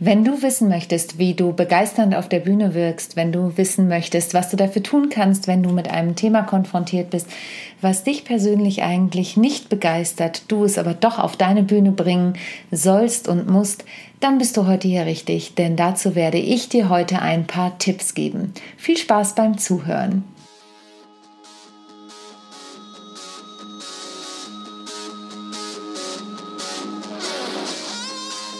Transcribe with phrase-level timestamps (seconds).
[0.00, 4.32] Wenn du wissen möchtest, wie du begeisternd auf der Bühne wirkst, wenn du wissen möchtest,
[4.32, 7.26] was du dafür tun kannst, wenn du mit einem Thema konfrontiert bist,
[7.80, 12.34] was dich persönlich eigentlich nicht begeistert, du es aber doch auf deine Bühne bringen
[12.70, 13.84] sollst und musst,
[14.20, 18.14] dann bist du heute hier richtig, denn dazu werde ich dir heute ein paar Tipps
[18.14, 18.52] geben.
[18.76, 20.22] Viel Spaß beim Zuhören.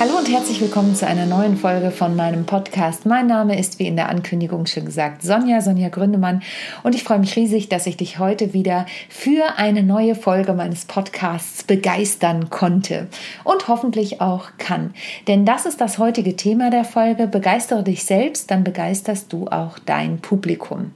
[0.00, 3.04] Hallo und herzlich willkommen zu einer neuen Folge von meinem Podcast.
[3.04, 6.44] Mein Name ist wie in der Ankündigung schon gesagt Sonja, Sonja Gründemann
[6.84, 10.84] und ich freue mich riesig, dass ich dich heute wieder für eine neue Folge meines
[10.84, 13.08] Podcasts begeistern konnte
[13.42, 14.94] und hoffentlich auch kann.
[15.26, 17.26] Denn das ist das heutige Thema der Folge.
[17.26, 20.92] Begeistere dich selbst, dann begeisterst du auch dein Publikum.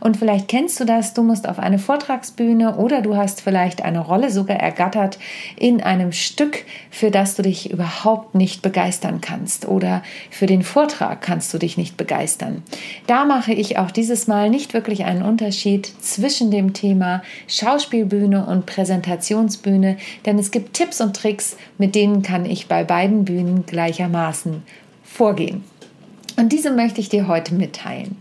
[0.00, 4.00] Und vielleicht kennst du das, du musst auf eine Vortragsbühne oder du hast vielleicht eine
[4.00, 5.18] Rolle sogar ergattert
[5.56, 11.22] in einem Stück, für das du dich überhaupt nicht begeistern kannst oder für den Vortrag
[11.22, 12.62] kannst du dich nicht begeistern.
[13.06, 18.66] Da mache ich auch dieses Mal nicht wirklich einen Unterschied zwischen dem Thema Schauspielbühne und
[18.66, 24.62] Präsentationsbühne, denn es gibt Tipps und Tricks, mit denen kann ich bei beiden Bühnen gleichermaßen
[25.02, 25.64] vorgehen.
[26.38, 28.14] Und diese möchte ich dir heute mitteilen.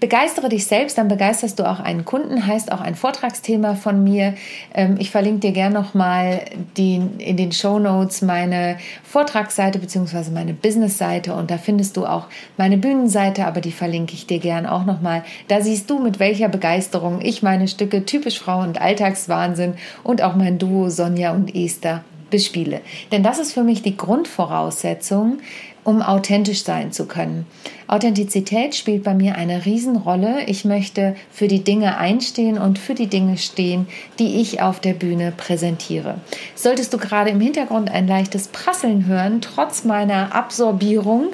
[0.00, 4.32] Begeistere dich selbst, dann begeisterst du auch einen Kunden, heißt auch ein Vortragsthema von mir.
[4.72, 6.40] Ähm, ich verlinke dir gerne nochmal
[6.78, 10.30] in den Show Notes meine Vortragsseite bzw.
[10.30, 14.72] meine Businessseite und da findest du auch meine Bühnenseite, aber die verlinke ich dir gerne
[14.72, 15.22] auch nochmal.
[15.48, 20.34] Da siehst du, mit welcher Begeisterung ich meine Stücke Typisch Frau und Alltagswahnsinn und auch
[20.34, 22.80] mein Duo Sonja und Esther bespiele.
[23.12, 25.38] Denn das ist für mich die Grundvoraussetzung,
[25.84, 27.46] um authentisch sein zu können.
[27.86, 30.44] Authentizität spielt bei mir eine Riesenrolle.
[30.46, 33.88] Ich möchte für die Dinge einstehen und für die Dinge stehen,
[34.18, 36.16] die ich auf der Bühne präsentiere.
[36.54, 41.32] Solltest du gerade im Hintergrund ein leichtes Prasseln hören, trotz meiner Absorbierung,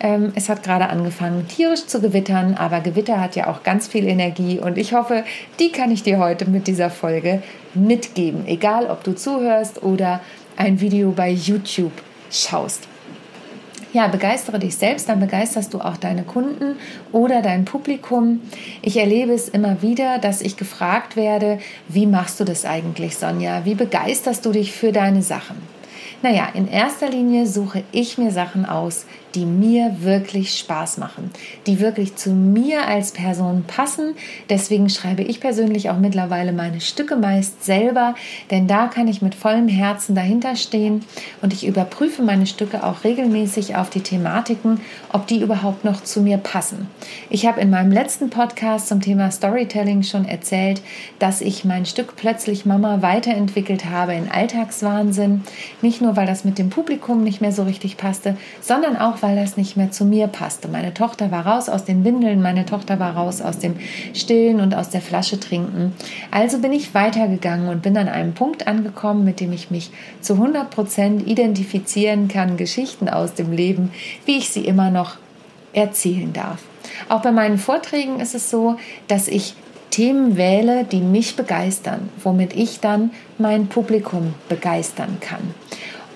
[0.00, 4.06] ähm, es hat gerade angefangen tierisch zu gewittern, aber Gewitter hat ja auch ganz viel
[4.06, 5.24] Energie und ich hoffe,
[5.60, 7.42] die kann ich dir heute mit dieser Folge
[7.74, 10.20] mitgeben, egal ob du zuhörst oder
[10.56, 11.92] ein Video bei YouTube
[12.30, 12.88] schaust.
[13.94, 16.76] Ja, begeistere dich selbst, dann begeisterst du auch deine Kunden
[17.10, 18.40] oder dein Publikum.
[18.82, 23.64] Ich erlebe es immer wieder, dass ich gefragt werde, wie machst du das eigentlich, Sonja?
[23.64, 25.77] Wie begeisterst du dich für deine Sachen?
[26.22, 31.30] Naja, in erster Linie suche ich mir Sachen aus, die mir wirklich Spaß machen,
[31.66, 34.14] die wirklich zu mir als Person passen.
[34.48, 38.14] Deswegen schreibe ich persönlich auch mittlerweile meine Stücke meist selber,
[38.50, 41.04] denn da kann ich mit vollem Herzen dahinter stehen
[41.42, 44.80] und ich überprüfe meine Stücke auch regelmäßig auf die Thematiken,
[45.12, 46.88] ob die überhaupt noch zu mir passen.
[47.30, 50.82] Ich habe in meinem letzten Podcast zum Thema Storytelling schon erzählt,
[51.18, 55.44] dass ich mein Stück Plötzlich Mama weiterentwickelt habe in Alltagswahnsinn.
[55.82, 59.36] Nicht nur, weil das mit dem Publikum nicht mehr so richtig passte, sondern auch, weil
[59.36, 60.68] das nicht mehr zu mir passte.
[60.68, 63.76] Meine Tochter war raus aus den Windeln, meine Tochter war raus aus dem
[64.14, 65.92] Stillen und aus der Flasche trinken.
[66.30, 69.90] Also bin ich weitergegangen und bin an einem Punkt angekommen, mit dem ich mich
[70.20, 73.90] zu 100 Prozent identifizieren kann, Geschichten aus dem Leben,
[74.26, 75.16] wie ich sie immer noch
[75.72, 76.62] erzählen darf.
[77.08, 78.76] Auch bei meinen Vorträgen ist es so,
[79.08, 79.54] dass ich
[79.90, 85.54] Themen wähle, die mich begeistern, womit ich dann mein Publikum begeistern kann.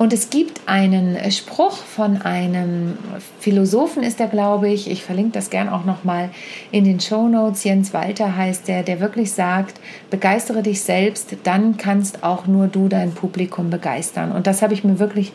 [0.02, 2.98] Und es gibt einen Spruch von einem
[3.38, 4.90] Philosophen, ist er, glaube ich.
[4.90, 6.30] Ich verlinke das gern auch nochmal
[6.72, 7.62] in den Show Notes.
[7.62, 9.78] Jens Walter heißt der, der wirklich sagt:
[10.10, 14.32] Begeistere dich selbst, dann kannst auch nur du dein Publikum begeistern.
[14.32, 15.32] Und das habe ich mir wirklich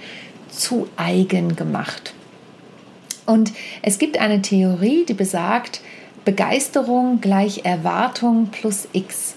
[0.49, 2.13] zu eigen gemacht.
[3.25, 3.53] Und
[3.83, 5.79] es gibt eine Theorie, die besagt,
[6.27, 9.35] Begeisterung gleich Erwartung plus X.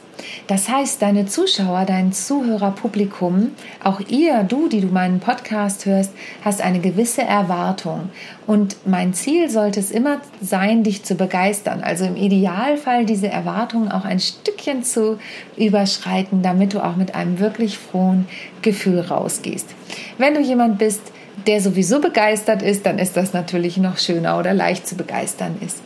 [0.48, 3.52] Das heißt, deine Zuschauer, dein Zuhörerpublikum,
[3.84, 6.10] auch ihr, du, die du meinen Podcast hörst,
[6.44, 8.10] hast eine gewisse Erwartung.
[8.48, 11.80] Und mein Ziel sollte es immer sein, dich zu begeistern.
[11.80, 15.20] Also im Idealfall diese Erwartung auch ein Stückchen zu
[15.56, 18.26] überschreiten, damit du auch mit einem wirklich frohen
[18.62, 19.68] Gefühl rausgehst.
[20.18, 21.02] Wenn du jemand bist,
[21.46, 25.78] der sowieso begeistert ist, dann ist das natürlich noch schöner oder leicht zu begeistern ist.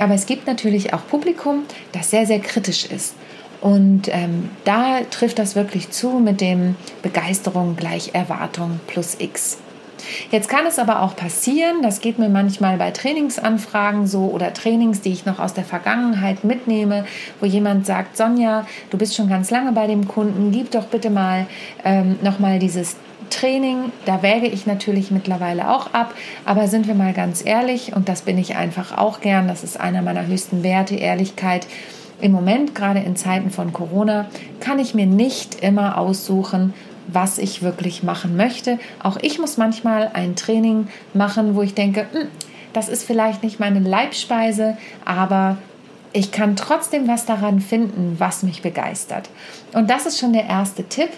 [0.00, 3.14] Aber es gibt natürlich auch Publikum, das sehr, sehr kritisch ist.
[3.60, 9.58] Und ähm, da trifft das wirklich zu mit dem Begeisterung gleich Erwartung plus X.
[10.30, 15.02] Jetzt kann es aber auch passieren, das geht mir manchmal bei Trainingsanfragen so oder Trainings,
[15.02, 17.04] die ich noch aus der Vergangenheit mitnehme,
[17.38, 21.10] wo jemand sagt, Sonja, du bist schon ganz lange bei dem Kunden, gib doch bitte
[21.10, 21.46] mal
[21.84, 22.96] ähm, nochmal dieses
[23.30, 28.08] Training, da wäge ich natürlich mittlerweile auch ab, aber sind wir mal ganz ehrlich, und
[28.08, 31.66] das bin ich einfach auch gern, das ist einer meiner höchsten Werte, Ehrlichkeit.
[32.20, 34.26] Im Moment, gerade in Zeiten von Corona,
[34.60, 36.74] kann ich mir nicht immer aussuchen,
[37.06, 38.78] was ich wirklich machen möchte.
[39.02, 42.28] Auch ich muss manchmal ein Training machen, wo ich denke, hm,
[42.72, 45.56] das ist vielleicht nicht meine Leibspeise, aber
[46.12, 49.30] ich kann trotzdem was daran finden, was mich begeistert.
[49.72, 51.10] Und das ist schon der erste Tipp.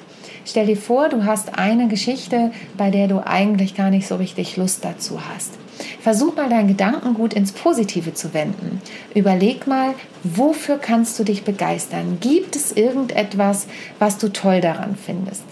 [0.45, 4.57] Stell dir vor, du hast eine Geschichte, bei der du eigentlich gar nicht so richtig
[4.57, 5.53] Lust dazu hast.
[6.01, 8.81] Versuch mal deinen Gedanken gut ins Positive zu wenden.
[9.15, 9.95] Überleg mal,
[10.25, 12.19] wofür kannst du dich begeistern?
[12.21, 13.67] Gibt es irgendetwas,
[13.99, 15.45] was du toll daran findest?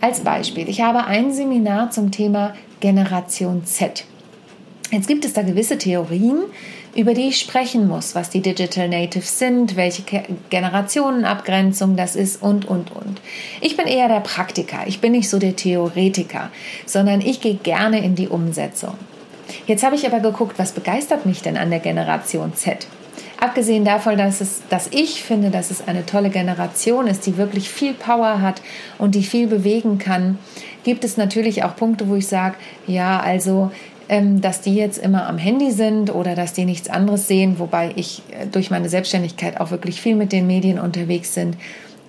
[0.00, 4.04] Als Beispiel, ich habe ein Seminar zum Thema Generation Z.
[4.90, 6.42] Jetzt gibt es da gewisse Theorien,
[6.96, 10.02] über die ich sprechen muss, was die Digital Natives sind, welche
[10.50, 13.20] Generationenabgrenzung das ist und, und, und.
[13.60, 16.50] Ich bin eher der Praktiker, ich bin nicht so der Theoretiker,
[16.86, 18.94] sondern ich gehe gerne in die Umsetzung.
[19.66, 22.86] Jetzt habe ich aber geguckt, was begeistert mich denn an der Generation Z?
[23.40, 27.70] Abgesehen davon, dass, es, dass ich finde, dass es eine tolle Generation ist, die wirklich
[27.70, 28.60] viel Power hat
[28.98, 30.38] und die viel bewegen kann,
[30.84, 33.70] gibt es natürlich auch Punkte, wo ich sage, ja, also
[34.40, 38.22] dass die jetzt immer am Handy sind oder dass die nichts anderes sehen, wobei ich
[38.30, 41.56] äh, durch meine Selbstständigkeit auch wirklich viel mit den Medien unterwegs bin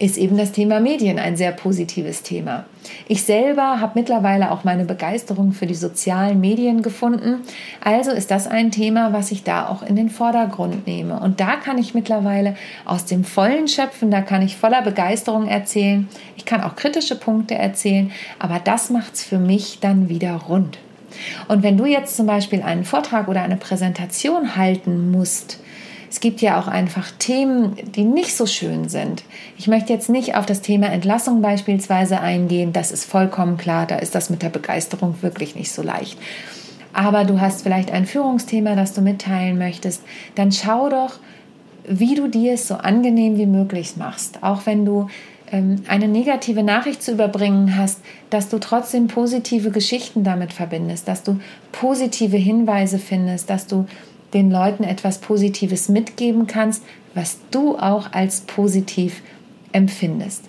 [0.02, 2.66] ist eben das Thema Medien ein sehr positives Thema.
[3.08, 7.42] Ich selber habe mittlerweile auch meine Begeisterung für die sozialen Medien gefunden.
[7.82, 11.20] Also ist das ein Thema, was ich da auch in den Vordergrund nehme.
[11.20, 16.08] Und da kann ich mittlerweile aus dem Vollen schöpfen, da kann ich voller Begeisterung erzählen.
[16.36, 20.80] Ich kann auch kritische Punkte erzählen, aber das macht es für mich dann wieder rund.
[21.48, 25.60] Und wenn du jetzt zum Beispiel einen Vortrag oder eine Präsentation halten musst,
[26.12, 29.24] es gibt ja auch einfach Themen, die nicht so schön sind.
[29.58, 32.74] Ich möchte jetzt nicht auf das Thema Entlassung beispielsweise eingehen.
[32.74, 33.86] Das ist vollkommen klar.
[33.86, 36.20] Da ist das mit der Begeisterung wirklich nicht so leicht.
[36.92, 40.04] Aber du hast vielleicht ein Führungsthema, das du mitteilen möchtest.
[40.36, 41.14] Dann schau doch,
[41.88, 44.44] wie du dir es so angenehm wie möglich machst.
[44.44, 45.08] Auch wenn du
[45.52, 48.00] eine negative Nachricht zu überbringen hast,
[48.30, 51.40] dass du trotzdem positive Geschichten damit verbindest, dass du
[51.74, 53.86] positive Hinweise findest, dass du
[54.34, 56.84] den Leuten etwas Positives mitgeben kannst,
[57.14, 59.22] was du auch als positiv
[59.74, 60.46] empfindest.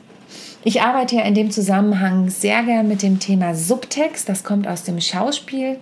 [0.65, 4.29] Ich arbeite ja in dem Zusammenhang sehr gern mit dem Thema Subtext.
[4.29, 5.79] Das kommt aus dem Schauspiel.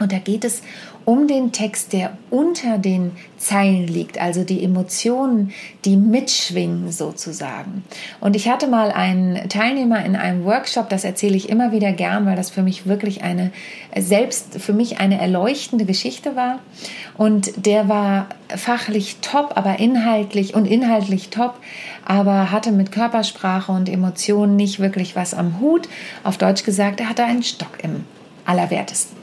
[0.00, 0.62] Und da geht es
[1.04, 5.52] um den Text, der unter den Zeilen liegt, also die Emotionen,
[5.84, 7.84] die mitschwingen sozusagen.
[8.18, 12.24] Und ich hatte mal einen Teilnehmer in einem Workshop, das erzähle ich immer wieder gern,
[12.24, 13.52] weil das für mich wirklich eine,
[13.94, 16.60] selbst für mich eine erleuchtende Geschichte war.
[17.18, 21.56] Und der war fachlich top, aber inhaltlich und inhaltlich top,
[22.06, 25.90] aber hatte mit Körpersprache und Emotionen nicht wirklich was am Hut.
[26.24, 28.04] Auf Deutsch gesagt, er hatte einen Stock im
[28.46, 29.19] Allerwertesten.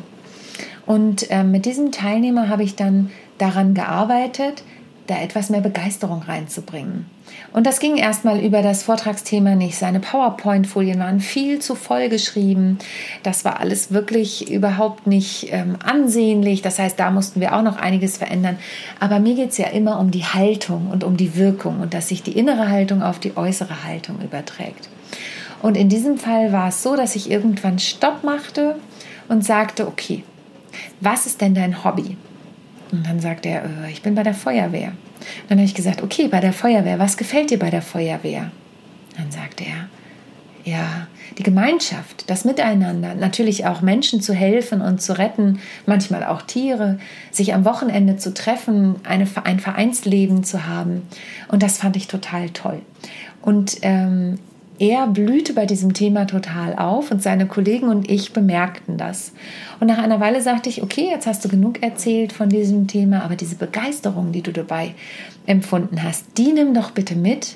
[0.88, 4.64] Und äh, mit diesem Teilnehmer habe ich dann daran gearbeitet,
[5.06, 7.06] da etwas mehr Begeisterung reinzubringen.
[7.54, 9.78] Und das ging erstmal über das Vortragsthema nicht.
[9.78, 12.78] Seine PowerPoint-Folien waren viel zu voll geschrieben.
[13.24, 16.62] Das war alles wirklich überhaupt nicht ähm, ansehnlich.
[16.62, 18.58] Das heißt, da mussten wir auch noch einiges verändern.
[19.00, 22.10] Aber mir geht es ja immer um die Haltung und um die Wirkung und dass
[22.10, 24.90] sich die innere Haltung auf die äußere Haltung überträgt.
[25.62, 28.76] Und in diesem Fall war es so, dass ich irgendwann Stopp machte
[29.28, 30.24] und sagte, okay,
[31.02, 32.18] was ist denn dein Hobby?
[32.92, 34.90] Und dann sagt er, äh, ich bin bei der Feuerwehr.
[34.90, 38.52] Und dann habe ich gesagt, okay, bei der Feuerwehr, was gefällt dir bei der Feuerwehr?
[39.18, 39.90] Dann sagt er,
[40.64, 41.08] ja,
[41.38, 47.00] die Gemeinschaft, das Miteinander, natürlich auch Menschen zu helfen und zu retten, manchmal auch Tiere,
[47.32, 51.04] sich am Wochenende zu treffen, eine, ein Vereinsleben zu haben.
[51.48, 52.82] Und das fand ich total toll.
[53.42, 54.40] Und ähm,
[54.80, 59.34] er blühte bei diesem Thema total auf und seine Kollegen und ich bemerkten das.
[59.80, 63.24] Und nach einer Weile sagte ich, okay, jetzt hast du genug erzählt von diesem Thema,
[63.24, 64.94] aber diese Begeisterung, die du dabei
[65.46, 67.56] empfunden hast, die nimm doch bitte mit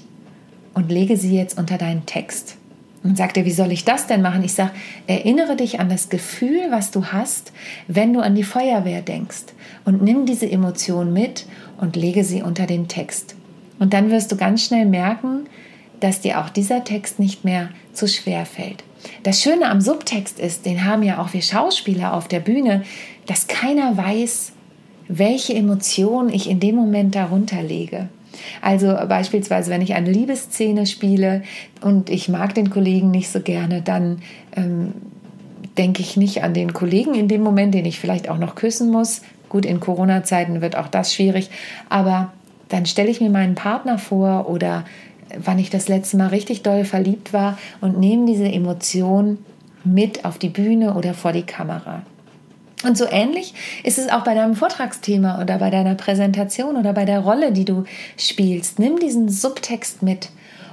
[0.74, 2.58] und lege sie jetzt unter deinen Text.
[3.04, 4.44] Und sagt er, wie soll ich das denn machen?
[4.44, 4.72] Ich sage,
[5.08, 7.51] erinnere dich an das Gefühl, was du hast,
[7.88, 9.46] wenn du an die Feuerwehr denkst.
[9.86, 11.48] Und nimm diese Emotion mit
[11.80, 13.36] und lege sie unter den Text.
[13.80, 15.48] Und dann wirst du ganz schnell merken,
[16.01, 18.84] dass dir auch dieser Text nicht mehr zu schwer fällt.
[19.24, 22.84] Das Schöne am Subtext ist, den haben ja auch wir Schauspieler auf der Bühne,
[23.25, 24.51] dass keiner weiß,
[25.08, 28.10] welche Emotionen ich in dem Moment darunter lege.
[28.62, 31.43] Also beispielsweise, wenn ich eine Liebesszene spiele
[31.81, 34.22] und ich mag den Kollegen nicht so gerne, dann
[34.55, 34.93] ähm,
[35.77, 38.89] denke ich nicht an den Kollegen in dem Moment, den ich vielleicht auch noch küssen
[38.89, 39.22] muss.
[39.50, 41.50] Gut, in Corona-Zeiten wird auch das schwierig,
[41.89, 42.31] aber
[42.70, 44.86] dann stelle ich mir meinen Partner vor oder
[45.38, 49.38] wann ich das letzte Mal richtig doll verliebt war und nehme diese Emotion
[49.84, 52.04] mit auf die Bühne oder vor die Kamera.
[52.84, 57.06] Und so ähnlich ist es auch bei deinem Vortragsthema oder bei deiner Präsentation oder bei
[57.06, 57.84] der Rolle, die du
[58.18, 58.80] spielst.
[58.80, 60.30] Nimm diesen Subtext mit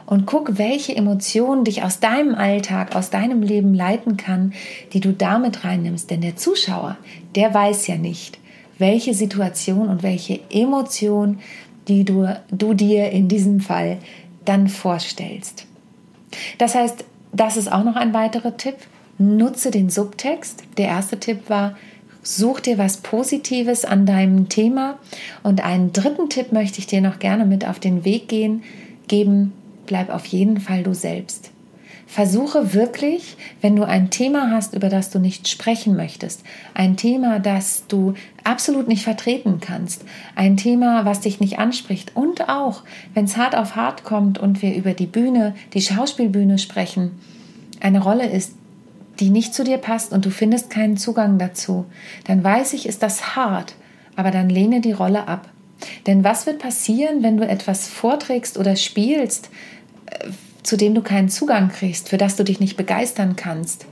[0.06, 4.54] und guck, welche Emotionen dich aus deinem Alltag, aus deinem Leben leiten kann,
[4.94, 6.10] die du damit reinnimmst.
[6.10, 6.96] Denn der Zuschauer,
[7.34, 8.38] der weiß ja nicht,
[8.78, 11.40] welche Situation und welche Emotion,
[11.88, 13.98] die du, du dir in diesem Fall
[14.48, 15.66] dann vorstellst.
[16.58, 18.76] Das heißt, das ist auch noch ein weiterer Tipp.
[19.18, 20.62] Nutze den Subtext.
[20.76, 21.76] Der erste Tipp war,
[22.22, 24.98] such dir was Positives an deinem Thema.
[25.42, 28.62] Und einen dritten Tipp möchte ich dir noch gerne mit auf den Weg gehen,
[29.06, 29.52] geben.
[29.86, 31.50] Bleib auf jeden Fall du selbst.
[32.10, 37.38] Versuche wirklich, wenn du ein Thema hast, über das du nicht sprechen möchtest, ein Thema,
[37.38, 43.26] das du absolut nicht vertreten kannst, ein Thema, was dich nicht anspricht und auch, wenn
[43.26, 47.10] es hart auf hart kommt und wir über die Bühne, die Schauspielbühne sprechen,
[47.80, 48.54] eine Rolle ist,
[49.20, 51.84] die nicht zu dir passt und du findest keinen Zugang dazu,
[52.24, 53.74] dann weiß ich, ist das hart,
[54.16, 55.50] aber dann lehne die Rolle ab.
[56.06, 59.50] Denn was wird passieren, wenn du etwas vorträgst oder spielst,
[60.06, 60.30] äh,
[60.68, 63.86] zu dem du keinen Zugang kriegst, für das du dich nicht begeistern kannst?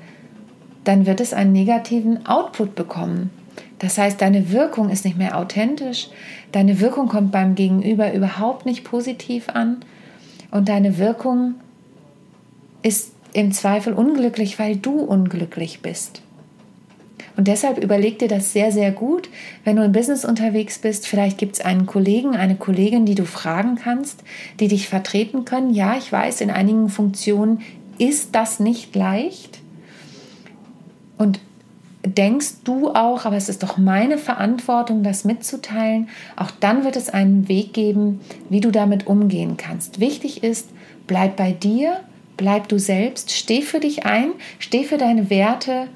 [0.85, 3.31] Dann wird es einen negativen Output bekommen.
[3.79, 6.11] Das heißt, deine Wirkung ist nicht mehr authentisch,
[6.53, 9.79] deine Wirkung kommt beim Gegenüber überhaupt nicht positiv an
[10.51, 11.55] und deine Wirkung
[12.83, 16.21] ist im Zweifel unglücklich, weil du unglücklich bist.
[17.37, 19.29] Und deshalb überleg dir das sehr, sehr gut.
[19.65, 23.25] Wenn du im Business unterwegs bist, vielleicht gibt es einen Kollegen, eine Kollegin, die du
[23.25, 24.23] fragen kannst,
[24.59, 25.75] die dich vertreten können.
[25.75, 27.61] Ja, ich weiß, in einigen Funktionen
[27.99, 29.59] ist das nicht leicht.
[31.19, 31.41] Und
[32.05, 36.09] denkst du auch, aber es ist doch meine Verantwortung, das mitzuteilen.
[36.37, 40.01] Auch dann wird es einen Weg geben, wie du damit umgehen kannst.
[40.01, 40.69] Wichtig ist,
[41.07, 42.01] bleib bei dir
[42.37, 45.89] Bleib du selbst, steh für dich ein, steh für deine Werte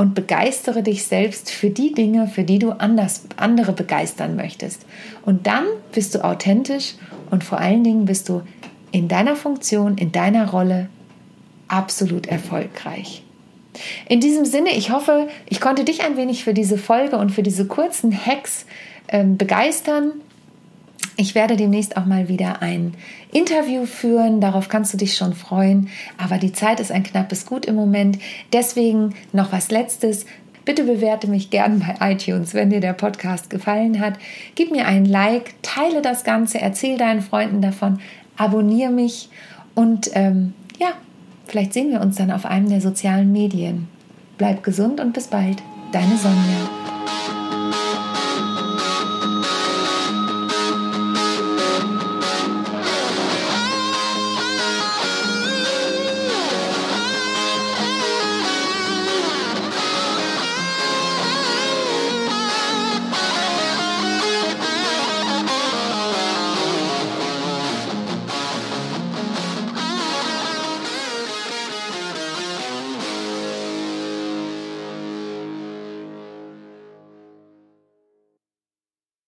[0.00, 4.86] und begeistere dich selbst für die Dinge, für die du anders, andere begeistern möchtest.
[5.26, 6.94] Und dann bist du authentisch
[7.30, 8.40] und vor allen Dingen bist du
[8.92, 10.88] in deiner Funktion, in deiner Rolle
[11.68, 13.22] absolut erfolgreich.
[14.08, 17.42] In diesem Sinne, ich hoffe, ich konnte dich ein wenig für diese Folge und für
[17.42, 18.64] diese kurzen Hacks
[19.08, 20.12] äh, begeistern.
[21.20, 22.94] Ich werde demnächst auch mal wieder ein
[23.30, 24.40] Interview führen.
[24.40, 25.90] Darauf kannst du dich schon freuen.
[26.16, 28.18] Aber die Zeit ist ein knappes Gut im Moment.
[28.54, 30.24] Deswegen noch was Letztes.
[30.64, 34.14] Bitte bewerte mich gern bei iTunes, wenn dir der Podcast gefallen hat.
[34.54, 38.00] Gib mir ein Like, teile das Ganze, erzähl deinen Freunden davon,
[38.38, 39.28] abonniere mich
[39.74, 40.88] und ähm, ja,
[41.46, 43.88] vielleicht sehen wir uns dann auf einem der sozialen Medien.
[44.38, 45.62] Bleib gesund und bis bald.
[45.92, 47.19] Deine Sonja.